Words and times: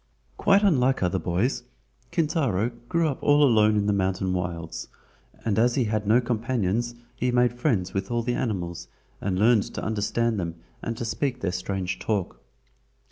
Quite 0.35 0.63
unlike 0.63 1.03
other 1.03 1.19
boys, 1.19 1.61
Kintaro, 2.09 2.71
grew 2.89 3.07
up 3.07 3.21
all 3.21 3.43
alone 3.43 3.75
in 3.75 3.85
the 3.85 3.93
mountain 3.93 4.33
wilds, 4.33 4.87
and 5.45 5.59
as 5.59 5.75
he 5.75 5.83
had 5.83 6.07
no 6.07 6.19
companions 6.19 6.95
he 7.15 7.29
made 7.29 7.53
friends 7.53 7.93
with 7.93 8.09
all 8.09 8.23
the 8.23 8.33
animals 8.33 8.87
and 9.21 9.37
learned 9.37 9.65
to 9.75 9.83
understand 9.83 10.39
them 10.39 10.55
and 10.81 10.97
to 10.97 11.05
speak 11.05 11.41
their 11.41 11.51
strange 11.51 11.99
talk. 11.99 12.41